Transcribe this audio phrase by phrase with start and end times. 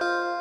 [0.00, 0.35] あ。